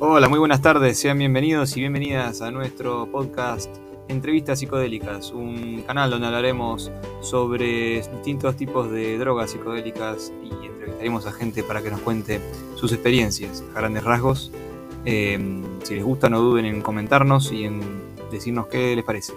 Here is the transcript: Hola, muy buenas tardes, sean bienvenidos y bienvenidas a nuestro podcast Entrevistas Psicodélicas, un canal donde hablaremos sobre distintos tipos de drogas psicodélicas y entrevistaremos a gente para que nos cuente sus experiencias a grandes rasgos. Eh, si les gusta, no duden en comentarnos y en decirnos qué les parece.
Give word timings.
Hola, 0.00 0.28
muy 0.28 0.38
buenas 0.38 0.62
tardes, 0.62 0.96
sean 0.96 1.18
bienvenidos 1.18 1.76
y 1.76 1.80
bienvenidas 1.80 2.40
a 2.40 2.52
nuestro 2.52 3.10
podcast 3.10 3.68
Entrevistas 4.06 4.60
Psicodélicas, 4.60 5.32
un 5.32 5.82
canal 5.88 6.08
donde 6.08 6.28
hablaremos 6.28 6.92
sobre 7.20 7.96
distintos 7.96 8.54
tipos 8.54 8.88
de 8.92 9.18
drogas 9.18 9.50
psicodélicas 9.50 10.32
y 10.44 10.66
entrevistaremos 10.66 11.26
a 11.26 11.32
gente 11.32 11.64
para 11.64 11.82
que 11.82 11.90
nos 11.90 11.98
cuente 11.98 12.40
sus 12.76 12.92
experiencias 12.92 13.64
a 13.74 13.80
grandes 13.80 14.04
rasgos. 14.04 14.52
Eh, 15.04 15.36
si 15.82 15.96
les 15.96 16.04
gusta, 16.04 16.28
no 16.28 16.38
duden 16.42 16.66
en 16.66 16.80
comentarnos 16.80 17.50
y 17.50 17.64
en 17.64 17.80
decirnos 18.30 18.68
qué 18.68 18.94
les 18.94 19.04
parece. 19.04 19.32